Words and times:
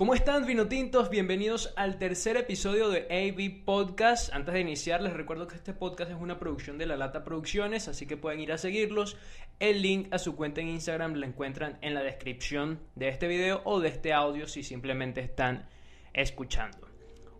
¿Cómo 0.00 0.14
están, 0.14 0.46
vinotintos? 0.46 1.10
Bienvenidos 1.10 1.74
al 1.76 1.98
tercer 1.98 2.38
episodio 2.38 2.88
de 2.88 3.00
AV 3.10 3.66
Podcast. 3.66 4.32
Antes 4.32 4.54
de 4.54 4.60
iniciar, 4.60 5.02
les 5.02 5.12
recuerdo 5.12 5.46
que 5.46 5.56
este 5.56 5.74
podcast 5.74 6.10
es 6.10 6.16
una 6.18 6.38
producción 6.38 6.78
de 6.78 6.86
La 6.86 6.96
Lata 6.96 7.22
Producciones, 7.22 7.86
así 7.86 8.06
que 8.06 8.16
pueden 8.16 8.40
ir 8.40 8.50
a 8.50 8.56
seguirlos. 8.56 9.18
El 9.58 9.82
link 9.82 10.08
a 10.10 10.16
su 10.16 10.36
cuenta 10.36 10.62
en 10.62 10.68
Instagram 10.68 11.16
lo 11.16 11.26
encuentran 11.26 11.76
en 11.82 11.92
la 11.92 12.02
descripción 12.02 12.80
de 12.94 13.08
este 13.08 13.28
video 13.28 13.60
o 13.64 13.78
de 13.78 13.88
este 13.88 14.14
audio 14.14 14.48
si 14.48 14.62
simplemente 14.62 15.20
están 15.20 15.68
escuchando. 16.14 16.88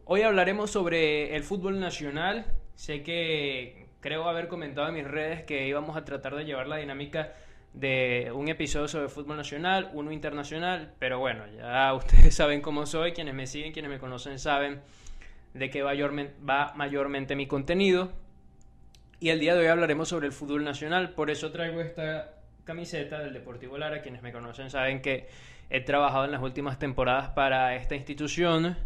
Hoy 0.04 0.20
hablaremos 0.20 0.70
sobre 0.70 1.34
el 1.36 1.44
fútbol 1.44 1.80
nacional. 1.80 2.44
Sé 2.74 3.02
que 3.02 3.86
creo 4.00 4.28
haber 4.28 4.48
comentado 4.48 4.86
en 4.88 4.96
mis 4.96 5.08
redes 5.08 5.44
que 5.44 5.66
íbamos 5.66 5.96
a 5.96 6.04
tratar 6.04 6.36
de 6.36 6.44
llevar 6.44 6.68
la 6.68 6.76
dinámica 6.76 7.32
de 7.72 8.32
un 8.34 8.48
episodio 8.48 8.88
sobre 8.88 9.08
fútbol 9.08 9.36
nacional, 9.36 9.90
uno 9.92 10.12
internacional, 10.12 10.94
pero 10.98 11.18
bueno, 11.18 11.44
ya 11.56 11.94
ustedes 11.94 12.34
saben 12.34 12.60
cómo 12.60 12.86
soy, 12.86 13.12
quienes 13.12 13.34
me 13.34 13.46
siguen, 13.46 13.72
quienes 13.72 13.90
me 13.90 13.98
conocen 13.98 14.38
saben 14.38 14.80
de 15.54 15.70
qué 15.70 15.82
va 15.82 16.72
mayormente 16.74 17.36
mi 17.36 17.46
contenido. 17.46 18.12
Y 19.18 19.28
el 19.28 19.38
día 19.38 19.54
de 19.54 19.60
hoy 19.60 19.66
hablaremos 19.66 20.08
sobre 20.08 20.26
el 20.26 20.32
fútbol 20.32 20.64
nacional, 20.64 21.10
por 21.10 21.30
eso 21.30 21.52
traigo 21.52 21.80
esta 21.80 22.36
camiseta 22.64 23.18
del 23.18 23.34
Deportivo 23.34 23.76
Lara, 23.76 24.00
quienes 24.00 24.22
me 24.22 24.32
conocen 24.32 24.70
saben 24.70 25.02
que 25.02 25.28
he 25.68 25.80
trabajado 25.80 26.24
en 26.24 26.32
las 26.32 26.42
últimas 26.42 26.78
temporadas 26.78 27.30
para 27.30 27.76
esta 27.76 27.94
institución, 27.94 28.76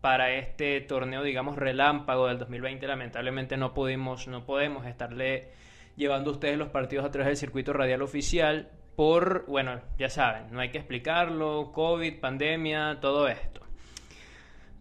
para 0.00 0.32
este 0.32 0.80
torneo, 0.80 1.22
digamos, 1.22 1.56
relámpago 1.56 2.28
del 2.28 2.38
2020, 2.38 2.86
lamentablemente 2.86 3.56
no 3.56 3.74
pudimos, 3.74 4.28
no 4.28 4.46
podemos 4.46 4.86
estarle 4.86 5.50
llevando 5.96 6.30
ustedes 6.30 6.58
los 6.58 6.68
partidos 6.68 7.04
a 7.04 7.10
través 7.10 7.28
del 7.28 7.36
circuito 7.36 7.72
radial 7.72 8.02
oficial 8.02 8.70
por, 8.94 9.44
bueno, 9.46 9.80
ya 9.98 10.08
saben, 10.08 10.52
no 10.52 10.60
hay 10.60 10.70
que 10.70 10.78
explicarlo, 10.78 11.72
COVID, 11.72 12.18
pandemia, 12.20 12.98
todo 13.00 13.28
esto. 13.28 13.60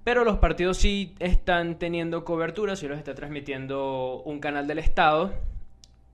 Pero 0.03 0.23
los 0.23 0.37
partidos 0.37 0.77
sí 0.77 1.15
están 1.19 1.79
teniendo 1.79 2.23
cobertura, 2.23 2.75
sí 2.75 2.87
los 2.87 2.97
está 2.97 3.15
transmitiendo 3.15 4.21
un 4.23 4.39
canal 4.39 4.67
del 4.67 4.79
Estado, 4.79 5.33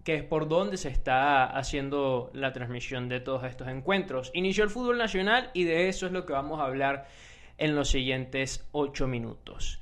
que 0.03 0.15
es 0.15 0.23
por 0.23 0.47
donde 0.47 0.77
se 0.77 0.89
está 0.89 1.45
haciendo 1.45 2.31
la 2.33 2.53
transmisión 2.53 3.09
de 3.09 3.19
todos 3.19 3.43
estos 3.43 3.67
encuentros. 3.67 4.31
Inició 4.33 4.63
el 4.63 4.69
fútbol 4.69 4.97
nacional 4.97 5.51
y 5.53 5.65
de 5.65 5.89
eso 5.89 6.05
es 6.07 6.11
lo 6.11 6.25
que 6.25 6.33
vamos 6.33 6.59
a 6.59 6.65
hablar 6.65 7.05
en 7.57 7.75
los 7.75 7.89
siguientes 7.89 8.67
ocho 8.71 9.07
minutos. 9.07 9.81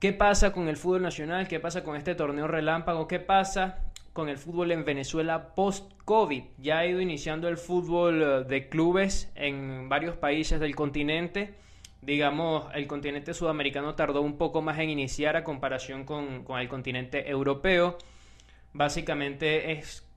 ¿Qué 0.00 0.12
pasa 0.12 0.52
con 0.52 0.68
el 0.68 0.76
fútbol 0.76 1.02
nacional? 1.02 1.48
¿Qué 1.48 1.60
pasa 1.60 1.82
con 1.82 1.96
este 1.96 2.14
torneo 2.14 2.46
relámpago? 2.46 3.08
¿Qué 3.08 3.20
pasa 3.20 3.84
con 4.14 4.28
el 4.28 4.38
fútbol 4.38 4.70
en 4.70 4.84
Venezuela 4.84 5.54
post-COVID. 5.56 6.44
Ya 6.58 6.78
ha 6.78 6.86
ido 6.86 7.00
iniciando 7.00 7.48
el 7.48 7.58
fútbol 7.58 8.22
eh, 8.22 8.44
de 8.44 8.68
clubes 8.68 9.30
en 9.34 9.88
varios 9.88 10.16
países 10.16 10.60
del 10.60 10.76
continente. 10.76 11.54
Digamos, 12.00 12.66
el 12.74 12.86
continente 12.86 13.34
sudamericano 13.34 13.96
tardó 13.96 14.22
un 14.22 14.38
poco 14.38 14.62
más 14.62 14.78
en 14.78 14.88
iniciar 14.88 15.36
a 15.36 15.42
comparación 15.42 16.04
con, 16.04 16.46
el 16.48 16.68
continente 16.68 17.28
europeo. 17.28 17.98
Básicamente 18.72 19.72
es 19.72 20.08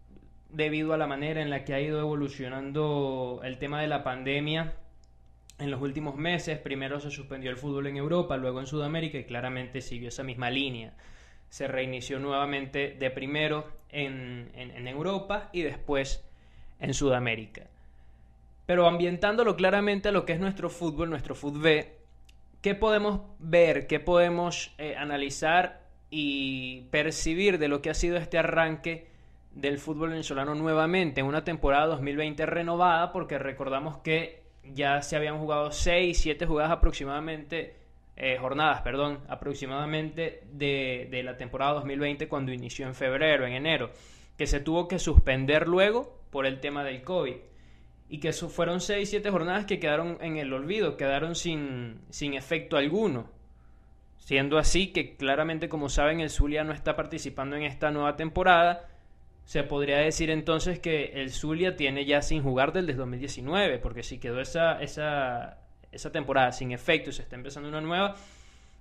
debido 0.50 0.94
a 0.94 0.98
la 0.98 1.08
manera 1.08 1.42
en 1.42 1.50
la 1.50 1.66
que 1.66 1.74
ha 1.74 1.82
ido 1.82 2.00
evolucionando 2.00 3.42
el 3.44 3.58
tema 3.58 3.82
de 3.82 3.88
la 3.88 4.04
pandemia 4.04 4.76
en 5.58 5.72
los 5.72 5.82
últimos 5.82 6.16
meses. 6.16 6.60
Primero 6.60 7.00
se 7.00 7.10
suspendió 7.10 7.50
el 7.50 7.58
fútbol 7.58 7.88
en 7.88 7.98
Europa, 7.98 8.38
luego 8.38 8.60
en 8.60 8.68
Sudamérica 8.68 9.18
y 9.18 9.24
claramente 9.24 9.82
siguió 9.82 10.10
esa 10.10 10.24
misma 10.24 10.52
línea 10.52 10.94
se 11.50 11.68
reinició 11.68 12.20
nuevamente 12.20 12.96
de 13.00 13.12
primero 13.12 13.68
en, 13.90 14.88
Europa 14.88 15.50
y 15.52 15.62
después 15.62 16.24
en 16.80 16.94
Sudamérica. 16.94 17.68
Pero 18.66 18.88
ambientándolo 18.88 19.56
claramente 19.56 20.10
a 20.10 20.12
lo 20.12 20.26
que 20.26 20.34
es 20.34 20.40
nuestro 20.40 20.70
fútbol, 20.70 21.10
nuestro 21.10 21.36
fútbol, 21.36 21.86
¿qué 22.62 22.76
podemos 22.76 23.22
ver, 23.40 23.88
qué 23.88 24.00
podemos 24.00 24.74
eh, 24.78 24.96
analizar 24.98 25.82
y 26.10 26.82
percibir 26.92 27.60
de 27.60 27.70
lo 27.70 27.82
que 27.82 27.90
ha 27.90 27.94
sido 27.94 28.18
este 28.18 28.38
arranque 28.38 29.08
del 29.52 29.80
fútbol 29.80 30.10
venezolano 30.10 30.54
nuevamente 30.54 31.22
en 31.22 31.28
una 31.28 31.44
temporada 31.44 31.88
2020 31.88 32.46
renovada? 32.46 33.12
Porque 33.14 33.38
recordamos 33.38 33.98
que 34.00 34.44
ya 34.74 35.02
se 35.02 35.16
habían 35.16 35.40
jugado 35.40 35.72
6, 35.72 36.18
7 36.20 36.46
jugadas 36.46 36.72
aproximadamente 36.72 37.87
eh, 38.20 38.38
jornadas, 38.40 38.82
perdón, 38.82 39.20
aproximadamente 39.30 40.42
de, 40.52 41.08
de, 41.12 41.22
la 41.22 41.38
temporada 41.38 41.74
2020 41.74 42.28
cuando 42.28 42.52
inició 42.52 42.88
en 42.88 42.96
febrero, 42.96 43.46
en 43.46 43.54
enero, 43.54 43.92
que 44.38 44.48
se 44.48 44.60
tuvo 44.60 44.88
que 44.88 44.98
suspender 44.98 45.68
luego 45.68 46.20
por 46.32 46.48
el 46.48 46.60
tema 46.60 46.84
del 46.84 47.04
COVID. 47.04 47.36
Y 48.10 48.20
que 48.20 48.34
fueron 48.34 48.82
6, 48.82 49.08
7 49.08 49.30
jornadas 49.30 49.66
que 49.66 49.80
quedaron 49.80 50.18
en 50.22 50.38
el 50.38 50.52
olvido, 50.52 50.98
quedaron 50.98 51.36
sin, 51.36 52.02
sin 52.10 52.34
efecto 52.34 52.78
alguno. 52.78 53.30
Siendo 54.18 54.58
así 54.58 54.88
que 54.88 55.16
claramente, 55.16 55.70
como 55.70 55.88
saben, 55.88 56.20
el 56.20 56.30
Zulia 56.30 56.64
no 56.64 56.74
está 56.74 56.96
participando 56.96 57.56
en 57.56 57.64
esta 57.64 57.92
nueva 57.92 58.16
temporada. 58.16 58.90
Se 59.46 59.64
podría 59.64 60.00
decir 60.00 60.32
entonces 60.32 60.80
que 60.80 61.22
el 61.22 61.32
Zulia 61.32 61.76
tiene 61.76 62.06
ya 62.06 62.22
sin 62.22 62.42
jugar 62.42 62.74
desde 62.74 62.94
2019, 62.94 63.78
porque 63.80 64.04
si 64.04 64.18
quedó 64.18 64.42
esa, 64.42 64.82
esa, 64.82 65.60
esa 65.92 66.12
temporada 66.12 66.52
sin 66.52 66.72
efecto 66.72 67.10
y 67.10 67.14
se 67.14 67.22
está 67.22 67.36
empezando 67.36 67.70
una 67.70 67.82
nueva, 67.82 68.16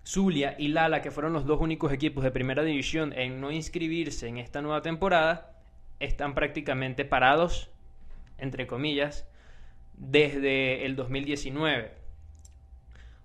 Zulia 0.07 0.55
y 0.59 0.69
Lala, 0.69 1.03
que 1.03 1.11
fueron 1.11 1.33
los 1.33 1.47
dos 1.47 1.61
únicos 1.61 1.93
equipos 1.93 2.23
de 2.23 2.31
primera 2.31 2.63
división 2.63 3.13
en 3.13 3.41
no 3.41 3.51
inscribirse 3.51 4.29
en 4.29 4.39
esta 4.39 4.63
nueva 4.63 4.83
temporada, 4.83 5.53
están 5.99 6.35
prácticamente 6.35 7.05
parados, 7.05 7.71
entre 8.39 8.67
comillas, 8.67 9.27
desde 9.95 10.85
el 10.85 10.95
2019. 10.95 11.91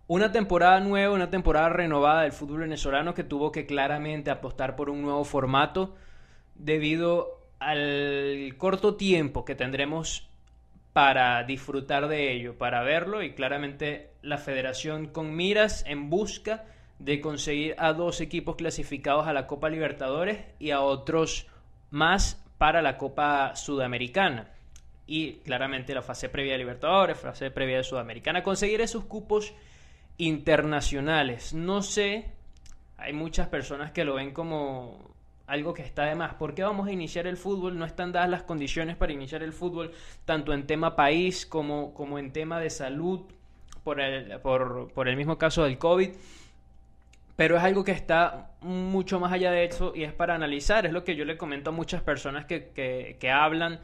Una 0.08 0.32
temporada 0.32 0.80
nueva, 0.80 1.14
una 1.14 1.30
temporada 1.30 1.70
renovada 1.70 2.24
del 2.24 2.32
fútbol 2.32 2.62
venezolano 2.62 3.14
que 3.14 3.24
tuvo 3.24 3.52
que 3.52 3.66
claramente 3.66 4.32
apostar 4.32 4.76
por 4.76 4.90
un 4.90 5.02
nuevo 5.02 5.24
formato 5.24 5.96
debido 6.56 7.42
al 7.60 8.56
corto 8.58 8.96
tiempo 8.96 9.46
que 9.46 9.56
tendremos 9.56 10.31
para 10.94 11.44
disfrutar 11.44 12.08
de 12.08 12.34
ello, 12.34 12.58
para 12.58 12.84
verlo 12.84 13.24
y 13.24 13.34
claramente 13.34 14.10
la 14.22 14.38
federación 14.38 15.08
con 15.08 15.36
miras 15.36 15.86
en 15.88 16.10
busca 16.10 16.66
de 17.00 17.22
conseguir 17.22 17.76
a 17.78 17.94
dos 17.94 18.22
equipos 18.22 18.56
clasificados 18.56 19.28
a 19.28 19.34
la 19.34 19.48
Copa 19.48 19.70
Libertadores 19.70 20.40
y 20.60 20.72
a 20.72 20.82
otros 20.82 21.48
más 21.90 22.44
para 22.58 22.82
la 22.82 22.98
Copa 22.98 23.56
Sudamericana. 23.56 24.50
Y 25.08 25.38
claramente 25.38 25.96
la 25.96 26.04
fase 26.04 26.30
previa 26.30 26.54
de 26.54 26.60
Libertadores, 26.60 27.18
fase 27.18 27.52
previa 27.52 27.78
de 27.78 27.84
Sudamericana, 27.84 28.44
conseguir 28.44 28.82
esos 28.82 29.06
cupos 29.06 29.54
internacionales. 30.18 31.54
No 31.54 31.82
sé, 31.82 32.32
hay 32.98 33.14
muchas 33.14 33.48
personas 33.48 33.92
que 33.92 34.06
lo 34.06 34.16
ven 34.16 34.32
como 34.32 35.16
algo 35.52 35.74
que 35.74 35.82
está 35.82 36.06
de 36.06 36.16
más. 36.16 36.36
¿Por 36.36 36.56
qué 36.56 36.64
vamos 36.64 36.88
a 36.88 36.94
iniciar 36.94 37.28
el 37.28 37.36
fútbol? 37.36 37.78
No 37.78 37.84
están 37.84 38.14
dadas 38.14 38.30
las 38.30 38.44
condiciones 38.44 38.96
para 38.96 39.12
iniciar 39.12 39.44
el 39.44 39.52
fútbol, 39.52 39.92
tanto 40.24 40.54
en 40.54 40.66
tema 40.66 40.96
país 40.96 41.46
como, 41.46 41.94
como 41.94 42.18
en 42.20 42.32
tema 42.32 42.62
de 42.62 42.70
salud, 42.70 43.22
por 43.84 44.00
el, 44.00 44.40
por, 44.40 44.94
por 44.94 45.10
el 45.10 45.18
mismo 45.18 45.38
caso 45.38 45.66
del 45.66 45.78
COVID. 45.78 46.12
Pero 47.36 47.58
es 47.58 47.64
algo 47.64 47.84
que 47.84 47.92
está 47.92 48.52
mucho 48.62 49.20
más 49.20 49.34
allá 49.34 49.52
de 49.52 49.66
eso 49.66 49.92
y 49.94 50.04
es 50.04 50.14
para 50.14 50.36
analizar. 50.36 50.86
Es 50.86 50.94
lo 50.94 51.04
que 51.04 51.18
yo 51.18 51.26
le 51.26 51.38
comento 51.38 51.72
a 51.72 51.74
muchas 51.74 52.02
personas 52.02 52.46
que, 52.46 52.70
que, 52.70 53.18
que 53.20 53.30
hablan 53.30 53.82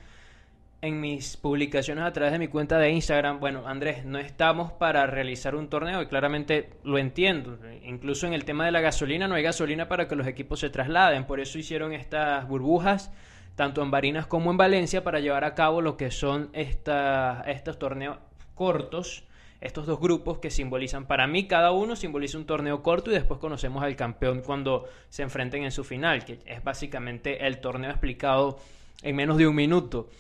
en 0.82 1.02
mis 1.02 1.38
publicaciones 1.38 2.04
a 2.04 2.14
través 2.14 2.32
de 2.34 2.40
mi 2.40 2.48
cuenta 2.48 2.78
de 2.78 2.92
Instagram, 2.92 3.40
bueno, 3.40 3.68
Andrés, 3.68 4.06
no 4.06 4.20
estamos 4.20 4.72
para 4.72 5.08
realizar 5.08 5.56
un 5.56 5.70
torneo 5.70 6.02
y 6.02 6.08
claramente 6.08 6.70
lo 6.84 7.00
entiendo. 7.00 7.58
Incluso 7.84 8.28
en 8.28 8.34
el 8.34 8.46
tema 8.46 8.66
de 8.66 8.72
la 8.72 8.82
gasolina 8.82 9.28
no 9.28 9.36
hay 9.36 9.44
gasolina 9.44 9.88
para 9.88 10.08
que 10.08 10.16
los 10.16 10.28
equipos 10.28 10.60
se 10.60 10.70
trasladen. 10.70 11.26
Por 11.26 11.40
eso 11.40 11.58
hicieron 11.58 11.94
estas 11.94 12.48
burbujas, 12.48 13.12
tanto 13.56 13.82
en 13.82 13.90
Barinas 13.90 14.28
como 14.28 14.52
en 14.52 14.58
Valencia, 14.58 15.04
para 15.04 15.20
llevar 15.20 15.46
a 15.46 15.56
cabo 15.56 15.82
lo 15.82 15.98
que 15.98 16.12
son 16.12 16.50
estos 16.54 17.80
torneos 17.80 18.18
cortos. 18.54 19.24
Estos 19.60 19.88
dos 19.88 20.00
grupos 20.00 20.38
que 20.38 20.52
simbolizan, 20.52 21.08
para 21.08 21.26
mí 21.26 21.48
cada 21.48 21.72
uno 21.72 21.96
simboliza 21.96 22.38
un 22.38 22.46
torneo 22.46 22.84
corto 22.84 23.10
y 23.10 23.16
después 23.16 23.40
conocemos 23.40 23.82
al 23.82 23.96
campeón 23.96 24.44
cuando 24.46 24.86
se 25.10 25.24
enfrenten 25.24 25.64
en 25.64 25.72
su 25.72 25.84
final, 25.84 26.26
que 26.26 26.38
es 26.46 26.64
básicamente 26.64 27.48
el 27.48 27.60
torneo 27.60 27.90
explicado 27.90 28.60
en 29.02 29.16
menos 29.16 29.36
de 29.38 29.48
un 29.48 29.56
minuto. 29.56 30.12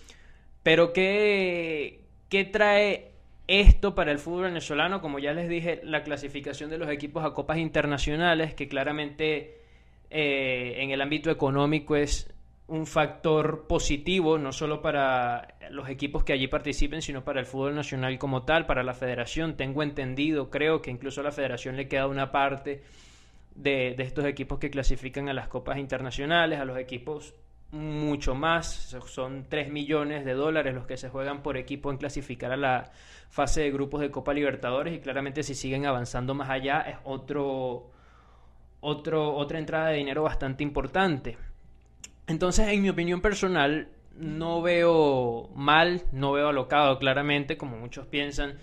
Pero 0.67 0.91
¿qué, 0.91 2.01
¿qué 2.27 2.43
trae 2.43 3.13
esto 3.47 3.95
para 3.95 4.11
el 4.11 4.19
fútbol 4.19 4.43
venezolano? 4.43 4.99
Como 4.99 5.17
ya 5.17 5.31
les 5.31 5.47
dije, 5.47 5.79
la 5.85 6.03
clasificación 6.03 6.69
de 6.69 6.77
los 6.77 6.89
equipos 6.89 7.23
a 7.23 7.33
copas 7.33 7.59
internacionales, 7.59 8.53
que 8.53 8.67
claramente 8.67 9.61
eh, 10.09 10.73
en 10.79 10.91
el 10.91 10.99
ámbito 10.99 11.31
económico 11.31 11.95
es 11.95 12.29
un 12.67 12.85
factor 12.85 13.65
positivo, 13.65 14.37
no 14.37 14.51
solo 14.51 14.81
para 14.81 15.55
los 15.69 15.87
equipos 15.87 16.25
que 16.25 16.33
allí 16.33 16.49
participen, 16.49 17.01
sino 17.01 17.23
para 17.23 17.39
el 17.39 17.45
fútbol 17.45 17.73
nacional 17.73 18.19
como 18.19 18.43
tal, 18.43 18.65
para 18.65 18.83
la 18.83 18.93
federación. 18.93 19.55
Tengo 19.55 19.83
entendido, 19.83 20.49
creo 20.49 20.81
que 20.81 20.91
incluso 20.91 21.21
a 21.21 21.23
la 21.23 21.31
federación 21.31 21.77
le 21.77 21.87
queda 21.87 22.07
una 22.07 22.33
parte 22.33 22.83
de, 23.55 23.93
de 23.95 24.03
estos 24.03 24.25
equipos 24.25 24.59
que 24.59 24.69
clasifican 24.69 25.29
a 25.29 25.33
las 25.33 25.47
copas 25.47 25.77
internacionales, 25.77 26.59
a 26.59 26.65
los 26.65 26.77
equipos 26.77 27.35
mucho 27.71 28.33
más, 28.33 28.95
son 29.07 29.45
3 29.49 29.71
millones 29.71 30.23
de 30.25 30.33
dólares 30.33 30.73
los 30.73 30.85
que 30.85 30.97
se 30.97 31.09
juegan 31.09 31.43
por 31.43 31.57
equipo 31.57 31.91
en 31.91 31.97
clasificar 31.97 32.51
a 32.51 32.57
la 32.57 32.91
fase 33.29 33.61
de 33.61 33.71
grupos 33.71 33.99
de 34.01 34.09
Copa 34.09 34.33
Libertadores 34.33 34.93
y 34.93 34.99
claramente 34.99 35.43
si 35.43 35.53
siguen 35.53 35.85
avanzando 35.85 36.33
más 36.33 36.49
allá 36.49 36.81
es 36.81 36.97
otro, 37.03 37.91
otro, 38.79 39.35
otra 39.35 39.59
entrada 39.59 39.89
de 39.89 39.97
dinero 39.97 40.23
bastante 40.23 40.63
importante. 40.63 41.37
Entonces, 42.27 42.69
en 42.69 42.81
mi 42.81 42.89
opinión 42.89 43.21
personal, 43.21 43.89
no 44.15 44.61
veo 44.61 45.49
mal, 45.55 46.03
no 46.11 46.31
veo 46.31 46.49
alocado 46.49 46.97
claramente, 46.99 47.57
como 47.57 47.77
muchos 47.77 48.07
piensan, 48.07 48.57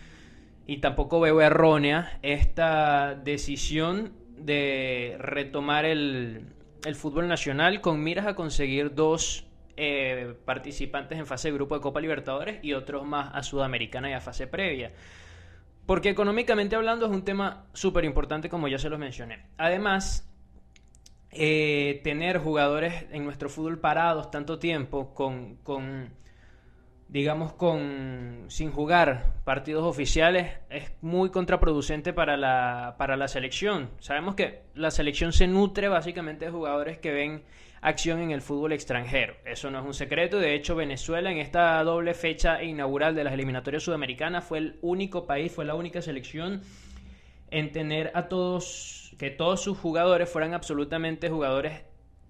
y 0.67 0.79
tampoco 0.79 1.21
veo 1.21 1.41
errónea 1.41 2.19
esta 2.23 3.15
decisión 3.15 4.13
de 4.37 5.17
retomar 5.19 5.85
el, 5.85 6.54
el 6.85 6.95
fútbol 6.95 7.29
nacional 7.29 7.81
con 7.81 8.03
miras 8.03 8.27
a 8.27 8.35
conseguir 8.35 8.95
dos 8.95 9.47
eh, 9.77 10.35
participantes 10.45 11.19
en 11.19 11.27
fase 11.27 11.49
de 11.49 11.55
grupo 11.55 11.75
de 11.75 11.81
Copa 11.81 12.01
Libertadores 12.01 12.63
y 12.63 12.75
otros 12.75 13.05
más 13.05 13.31
a 13.35 13.43
Sudamericana 13.43 14.11
y 14.11 14.13
a 14.13 14.21
fase 14.21 14.47
previa. 14.47 14.93
Porque 15.87 16.11
económicamente 16.11 16.77
hablando 16.77 17.07
es 17.07 17.13
un 17.13 17.25
tema 17.25 17.67
súper 17.73 18.05
importante 18.05 18.49
como 18.49 18.69
ya 18.69 18.79
se 18.79 18.89
los 18.89 18.99
mencioné. 18.99 19.47
Además, 19.59 20.31
eh, 21.31 22.01
tener 22.05 22.39
jugadores 22.39 23.07
en 23.11 23.25
nuestro 23.25 23.49
fútbol 23.49 23.81
parados 23.81 24.31
tanto 24.31 24.59
tiempo 24.59 25.15
con, 25.15 25.57
con 25.57 26.11
digamos, 27.09 27.53
con 27.53 28.45
sin 28.49 28.73
jugar 28.73 29.35
partidos 29.45 29.85
oficiales 29.85 30.59
es 30.71 30.93
muy 31.01 31.31
contraproducente 31.31 32.13
para 32.13 32.37
la, 32.37 32.97
para 32.99 33.17
la 33.17 33.29
selección. 33.29 33.91
Sabemos 34.01 34.35
que 34.35 34.63
la 34.75 34.91
selección 34.91 35.33
se 35.33 35.47
nutre 35.47 35.89
básicamente 35.89 36.47
de 36.47 36.51
jugadores 36.51 36.99
que 36.99 37.13
ven 37.13 37.43
acción 37.83 38.21
en 38.21 38.31
el 38.31 38.41
fútbol 38.41 38.73
extranjero. 38.73 39.35
Eso 39.45 39.71
no 39.71 39.79
es 39.79 39.85
un 39.85 39.95
secreto. 39.95 40.39
De 40.39 40.55
hecho, 40.55 40.75
Venezuela 40.75 41.31
en 41.31 41.39
esta 41.39 41.83
doble 41.85 42.15
fecha 42.15 42.63
inaugural 42.63 43.15
de 43.15 43.25
las 43.25 43.35
eliminatorias 43.35 43.83
sudamericanas 43.83 44.45
fue 44.45 44.59
el 44.59 44.79
único 44.81 45.27
país, 45.27 45.53
fue 45.53 45.67
la 45.67 45.75
única 45.75 46.01
selección 46.01 46.63
en 47.51 47.73
tener 47.73 48.11
a 48.15 48.29
todos, 48.29 49.15
que 49.19 49.31
todos 49.31 49.63
sus 49.63 49.79
jugadores 49.79 50.31
fueran 50.31 50.55
absolutamente 50.55 51.29
jugadores 51.29 51.83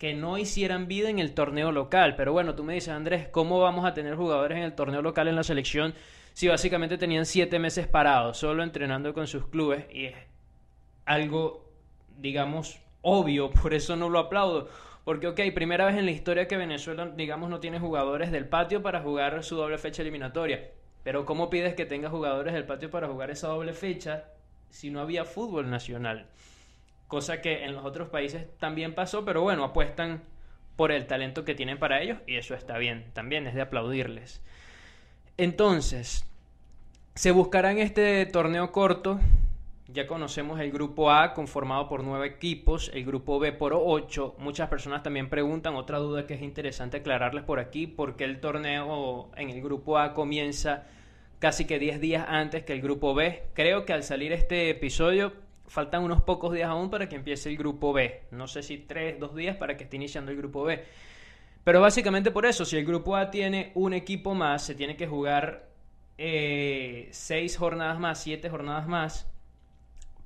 que 0.05 0.13
no 0.13 0.37
hicieran 0.37 0.87
vida 0.87 1.09
en 1.09 1.19
el 1.19 1.33
torneo 1.33 1.73
local. 1.73 2.15
Pero 2.15 2.35
bueno, 2.35 2.55
tú 2.55 2.63
me 2.63 2.75
dices, 2.75 2.91
Andrés, 2.91 3.27
¿cómo 3.29 3.59
vamos 3.61 3.87
a 3.87 3.95
tener 3.95 4.17
jugadores 4.17 4.59
en 4.59 4.65
el 4.65 4.75
torneo 4.75 5.01
local 5.01 5.29
en 5.29 5.35
la 5.35 5.45
selección 5.45 5.95
si 6.35 6.47
básicamente 6.47 6.99
tenían 6.99 7.25
siete 7.25 7.59
meses 7.59 7.87
parados, 7.87 8.37
solo 8.37 8.63
entrenando 8.63 9.15
con 9.15 9.27
sus 9.27 9.47
clubes? 9.47 9.87
Y 9.91 10.05
es 10.05 10.15
algo, 11.07 11.71
digamos, 12.19 12.83
obvio, 13.01 13.51
por 13.63 13.73
eso 13.73 13.97
no 13.97 14.11
lo 14.11 14.19
aplaudo. 14.19 14.69
Porque, 15.05 15.27
ok, 15.27 15.41
primera 15.55 15.87
vez 15.87 15.97
en 15.97 16.05
la 16.05 16.11
historia 16.11 16.49
que 16.49 16.59
Venezuela, 16.59 17.11
digamos, 17.17 17.49
no 17.49 17.61
tiene 17.61 17.81
jugadores 17.81 18.31
del 18.31 18.47
patio 18.47 18.83
para 18.83 19.01
jugar 19.01 19.43
su 19.43 19.57
doble 19.57 19.79
fecha 19.79 20.03
eliminatoria. 20.03 20.71
Pero 21.03 21.25
¿cómo 21.25 21.49
pides 21.49 21.73
que 21.73 21.87
tenga 21.87 22.11
jugadores 22.11 22.53
del 22.53 22.67
patio 22.67 22.91
para 22.91 23.09
jugar 23.09 23.31
esa 23.31 23.49
doble 23.49 23.73
fecha 23.73 24.25
si 24.69 24.91
no 24.91 25.01
había 25.01 25.25
fútbol 25.25 25.71
nacional? 25.71 26.27
Cosa 27.15 27.41
que 27.41 27.65
en 27.65 27.77
los 27.77 27.85
otros 27.85 28.09
países 28.09 28.45
también 28.59 28.93
pasó, 28.93 29.25
pero 29.25 29.41
bueno, 29.41 29.63
apuestan 29.63 30.25
por 30.75 30.91
el 30.91 31.07
talento 31.07 31.45
que 31.45 31.55
tienen 31.55 31.79
para 31.79 32.03
ellos 32.03 32.19
y 32.27 32.35
eso 32.39 32.57
está 32.57 32.77
bien, 32.77 33.05
también 33.13 33.47
es 33.47 33.55
de 33.55 33.61
aplaudirles. 33.61 34.43
Entonces, 35.37 36.29
se 37.15 37.31
buscará 37.31 37.71
en 37.71 37.79
este 37.79 38.27
torneo 38.27 38.73
corto, 38.73 39.21
ya 39.87 40.09
conocemos 40.09 40.59
el 40.59 40.73
grupo 40.73 41.13
A 41.13 41.35
conformado 41.35 41.89
por 41.89 42.03
nueve 42.03 42.27
equipos, 42.27 42.91
el 42.93 43.05
grupo 43.05 43.39
B 43.39 43.53
por 43.53 43.75
ocho. 43.77 44.35
Muchas 44.39 44.69
personas 44.69 45.05
también 45.05 45.31
preguntan, 45.31 45.77
otra 45.77 45.99
duda 45.99 46.27
que 46.27 46.35
es 46.35 46.43
interesante 46.43 46.97
aclararles 46.97 47.45
por 47.45 47.61
aquí, 47.61 47.87
por 47.87 48.17
qué 48.17 48.25
el 48.25 48.41
torneo 48.41 49.31
en 49.37 49.51
el 49.51 49.63
grupo 49.63 49.99
A 49.99 50.15
comienza 50.15 50.83
casi 51.39 51.65
que 51.65 51.79
10 51.79 52.01
días 52.01 52.27
antes 52.29 52.65
que 52.65 52.73
el 52.73 52.83
grupo 52.83 53.15
B. 53.15 53.45
Creo 53.55 53.85
que 53.85 53.93
al 53.93 54.03
salir 54.03 54.33
este 54.33 54.69
episodio 54.69 55.44
faltan 55.67 56.03
unos 56.03 56.23
pocos 56.23 56.53
días 56.53 56.69
aún 56.69 56.91
para 56.91 57.09
que 57.09 57.17
empiece 57.17 57.49
el 57.49 57.57
grupo 57.57 57.93
B. 57.93 58.23
No 58.31 58.47
sé 58.47 58.63
si 58.63 58.79
tres, 58.79 59.19
dos 59.19 59.35
días 59.35 59.57
para 59.57 59.77
que 59.77 59.85
esté 59.85 59.97
iniciando 59.97 60.31
el 60.31 60.37
grupo 60.37 60.65
B. 60.65 60.85
Pero 61.65 61.81
básicamente 61.81 62.31
por 62.31 62.47
eso, 62.47 62.65
si 62.65 62.77
el 62.77 62.85
grupo 62.85 63.17
A 63.17 63.31
tiene 63.31 63.73
un 63.75 63.95
equipo 63.95 64.35
más, 64.35 64.65
se 64.65 64.75
tiene 64.75 64.97
que 64.97 65.07
jugar 65.07 65.69
eh, 66.19 67.09
seis 67.11 67.57
jornadas 67.57 67.99
más, 67.99 68.23
siete 68.23 68.51
jornadas 68.51 68.87
más, 68.87 69.27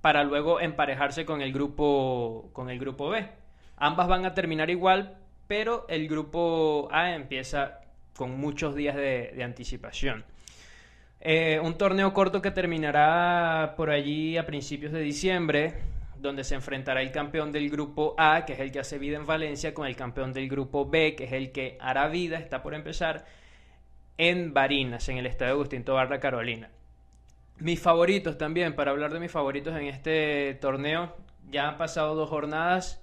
para 0.01 0.25
luego 0.25 0.61
emparejarse 0.61 1.25
con 1.25 1.41
el 1.41 1.53
grupo, 1.53 2.51
con 2.53 2.71
el 2.71 2.79
grupo 2.79 3.09
B. 3.09 3.29
Ambas 3.77 4.09
van 4.09 4.27
a 4.27 4.35
terminar 4.35 4.71
igual, 4.71 5.19
pero 5.47 5.87
el 5.89 6.09
grupo 6.09 6.89
A 6.91 7.15
empieza 7.15 7.81
con 8.17 8.37
muchos 8.39 8.75
días 8.75 8.97
de 8.97 9.43
anticipación. 9.45 10.25
Eh, 11.21 11.61
un 11.63 11.77
torneo 11.77 12.13
corto 12.15 12.41
que 12.41 12.51
terminará 12.51 13.75
por 13.77 13.91
allí 13.91 14.37
a 14.37 14.47
principios 14.47 14.93
de 14.93 15.01
diciembre, 15.01 15.75
donde 16.17 16.45
se 16.45 16.55
enfrentará 16.55 17.03
el 17.03 17.11
campeón 17.11 17.53
del 17.53 17.71
grupo 17.71 18.15
A, 18.19 18.45
que 18.45 18.53
es 18.53 18.61
el 18.61 18.71
que 18.71 18.81
hace 18.81 18.99
vida 18.99 19.17
en 19.17 19.27
Valencia, 19.27 19.75
con 19.75 19.87
el 19.87 19.97
campeón 19.97 20.33
del 20.33 20.49
grupo 20.49 20.89
B, 20.89 21.15
que 21.17 21.25
es 21.25 21.33
el 21.33 21.51
que 21.51 21.77
hará 21.81 22.09
vida, 22.09 22.39
está 22.39 22.63
por 22.63 22.75
empezar, 22.75 23.25
en 24.17 24.53
Barinas, 24.53 25.09
en 25.09 25.19
el 25.19 25.27
estadio 25.27 25.53
Agustín 25.55 25.85
Tobar, 25.85 26.11
la 26.11 26.21
Carolina. 26.21 26.71
Mis 27.59 27.81
favoritos 27.81 28.39
también, 28.39 28.75
para 28.75 28.93
hablar 28.93 29.13
de 29.13 29.21
mis 29.21 29.31
favoritos 29.31 29.77
en 29.77 29.87
este 29.87 30.55
torneo, 30.61 31.17
ya 31.51 31.69
han 31.69 31.79
pasado 31.79 32.15
dos 32.15 32.29
jornadas. 32.29 33.03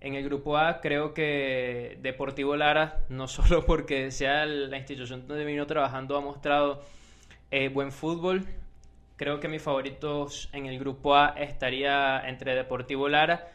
En 0.00 0.14
el 0.14 0.24
grupo 0.24 0.56
A 0.56 0.80
creo 0.80 1.12
que 1.12 1.98
Deportivo 2.02 2.56
Lara, 2.56 3.00
no 3.08 3.28
solo 3.28 3.64
porque 3.64 4.10
sea 4.10 4.46
la 4.46 4.76
institución 4.76 5.26
donde 5.26 5.44
vino 5.44 5.66
trabajando, 5.66 6.16
ha 6.16 6.20
mostrado 6.20 6.82
eh, 7.50 7.68
buen 7.68 7.92
fútbol. 7.92 8.44
Creo 9.16 9.40
que 9.40 9.48
mis 9.48 9.62
favoritos 9.62 10.48
en 10.52 10.66
el 10.66 10.78
grupo 10.78 11.16
A 11.16 11.30
estaría 11.30 12.20
entre 12.28 12.54
Deportivo 12.54 13.08
Lara 13.08 13.48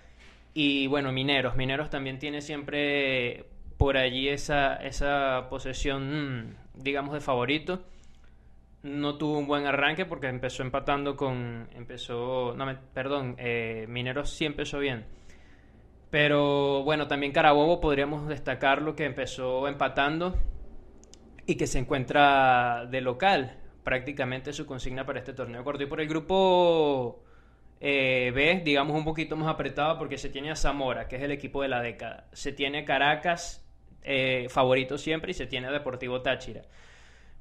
y 0.53 0.87
bueno, 0.87 1.11
Mineros. 1.11 1.55
Mineros 1.55 1.89
también 1.89 2.19
tiene 2.19 2.41
siempre 2.41 3.45
por 3.77 3.97
allí 3.97 4.29
esa, 4.29 4.75
esa 4.75 5.47
posesión, 5.49 6.47
mm, 6.47 6.55
digamos, 6.75 7.13
de 7.13 7.21
favorito. 7.21 7.81
No 8.83 9.17
tuvo 9.17 9.37
un 9.37 9.47
buen 9.47 9.65
arranque 9.65 10.05
porque 10.05 10.27
empezó 10.27 10.63
empatando 10.63 11.15
con. 11.15 11.69
Empezó. 11.73 12.53
No, 12.55 12.65
perdón, 12.93 13.35
eh, 13.39 13.85
Mineros 13.87 14.31
sí 14.31 14.45
empezó 14.45 14.79
bien. 14.79 15.05
Pero 16.09 16.83
bueno, 16.83 17.07
también 17.07 17.31
Carabobo 17.31 17.79
podríamos 17.81 18.27
destacar 18.27 18.81
lo 18.81 18.95
que 18.95 19.05
empezó 19.05 19.67
empatando 19.67 20.35
y 21.47 21.55
que 21.55 21.67
se 21.67 21.79
encuentra 21.79 22.85
de 22.85 23.01
local 23.01 23.62
prácticamente 23.83 24.53
su 24.53 24.65
consigna 24.65 25.05
para 25.05 25.19
este 25.19 25.33
torneo 25.33 25.63
corto. 25.63 25.83
Y 25.83 25.87
por 25.87 26.01
el 26.01 26.07
grupo 26.07 27.23
eh, 27.79 28.31
B, 28.33 28.61
digamos 28.63 28.95
un 28.95 29.03
poquito 29.03 29.35
más 29.35 29.49
apretado 29.49 29.97
porque 29.97 30.17
se 30.17 30.29
tiene 30.29 30.51
a 30.51 30.55
Zamora, 30.55 31.07
que 31.07 31.17
es 31.17 31.21
el 31.21 31.31
equipo 31.31 31.61
de 31.61 31.67
la 31.67 31.81
década. 31.81 32.27
Se 32.33 32.51
tiene 32.51 32.85
Caracas, 32.85 33.65
eh, 34.03 34.47
favorito 34.49 34.97
siempre, 34.97 35.31
y 35.31 35.33
se 35.33 35.47
tiene 35.47 35.67
a 35.67 35.71
Deportivo 35.71 36.21
Táchira. 36.21 36.63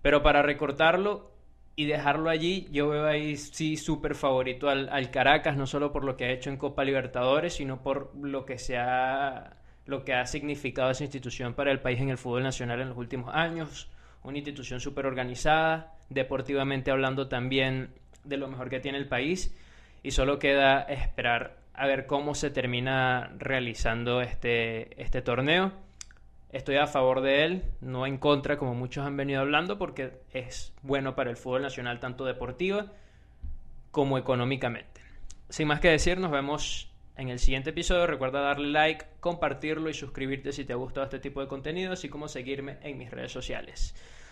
Pero 0.02 0.22
para 0.22 0.42
recortarlo 0.42 1.30
y 1.76 1.87
dejarlo 1.87 2.28
allí, 2.28 2.68
yo 2.70 2.88
veo 2.88 3.06
ahí 3.06 3.37
sí 3.37 3.76
súper 3.76 4.14
favorito 4.14 4.68
al, 4.68 4.88
al, 4.90 5.11
Caracas, 5.11 5.56
no 5.56 5.66
solo 5.66 5.92
por 5.92 6.04
lo 6.04 6.16
que 6.16 6.25
ha 6.25 6.30
hecho 6.30 6.50
en 6.50 6.56
Copa 6.56 6.84
Libertadores, 6.84 7.54
sino 7.54 7.82
por 7.82 8.14
lo 8.16 8.44
que 8.44 8.58
se 8.58 8.76
ha 8.76 9.56
lo 9.84 10.04
que 10.04 10.14
ha 10.14 10.26
significado 10.26 10.92
esa 10.92 11.02
institución 11.02 11.54
para 11.54 11.72
el 11.72 11.80
país 11.80 12.00
en 12.00 12.08
el 12.08 12.16
fútbol 12.16 12.44
nacional 12.44 12.80
en 12.80 12.90
los 12.90 12.99
últimos 12.99 13.34
años 13.34 13.90
una 14.25 14.38
institución 14.38 14.80
súper 14.80 15.06
organizada, 15.06 15.94
deportivamente 16.12 16.90
hablando 16.90 17.28
también 17.28 17.90
de 18.25 18.37
lo 18.37 18.49
mejor 18.49 18.71
que 18.71 18.81
tiene 18.81 18.99
el 18.99 19.09
país 19.09 19.54
y 20.02 20.12
solo 20.12 20.38
queda 20.38 20.83
esperar 20.83 21.57
a 21.75 21.87
ver 21.87 22.07
cómo 22.07 22.35
se 22.35 22.50
termina 22.50 23.33
realizando 23.38 24.21
este, 24.21 25.00
este 25.02 25.23
torneo. 25.23 25.73
Estoy 26.50 26.76
a 26.76 26.87
favor 26.87 27.23
de 27.23 27.45
él, 27.45 27.62
no 27.81 28.07
en 28.07 28.19
contra 28.19 28.59
como 28.59 28.75
muchos 28.75 29.07
han 29.07 29.16
venido 29.16 29.40
hablando 29.40 29.78
porque 29.78 30.12
es 30.33 30.75
bueno 30.83 31.14
para 31.14 31.31
el 31.31 31.37
fútbol 31.37 31.62
nacional 31.62 31.99
tanto 31.99 32.26
deportiva 32.26 32.92
como 33.90 34.19
económicamente. 34.19 35.00
Sin 35.49 35.69
más 35.69 35.81
que 35.81 35.88
decir, 35.88 36.19
nos 36.19 36.31
vemos 36.31 36.92
en 37.16 37.28
el 37.28 37.38
siguiente 37.38 37.71
episodio. 37.71 38.07
Recuerda 38.07 38.40
darle 38.40 38.69
like, 38.69 39.07
compartirlo 39.21 39.88
y 39.88 39.95
suscribirte 39.95 40.52
si 40.52 40.64
te 40.64 40.73
ha 40.73 40.76
gustado 40.76 41.04
este 41.04 41.19
tipo 41.19 41.40
de 41.40 41.49
contenido, 41.49 41.92
así 41.92 42.09
como 42.09 42.28
seguirme 42.28 42.78
en 42.83 42.99
mis 42.99 43.11
redes 43.11 43.33
sociales. 43.33 43.95